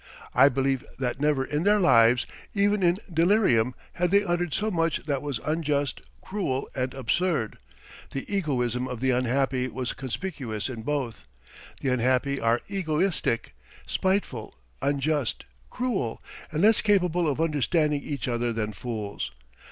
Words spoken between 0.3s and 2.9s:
I believe that never in their lives, even